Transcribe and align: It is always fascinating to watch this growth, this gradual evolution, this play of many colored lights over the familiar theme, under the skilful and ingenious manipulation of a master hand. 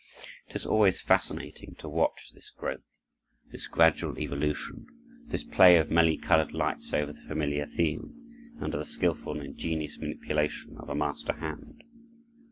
It 0.49 0.55
is 0.55 0.65
always 0.65 0.99
fascinating 0.99 1.75
to 1.75 1.87
watch 1.87 2.31
this 2.33 2.49
growth, 2.49 2.81
this 3.51 3.67
gradual 3.67 4.17
evolution, 4.17 4.87
this 5.27 5.43
play 5.43 5.77
of 5.77 5.91
many 5.91 6.17
colored 6.17 6.53
lights 6.53 6.91
over 6.91 7.13
the 7.13 7.21
familiar 7.21 7.67
theme, 7.67 8.11
under 8.59 8.79
the 8.79 8.83
skilful 8.83 9.37
and 9.39 9.45
ingenious 9.45 9.99
manipulation 9.99 10.75
of 10.79 10.89
a 10.89 10.95
master 10.95 11.33
hand. 11.33 11.83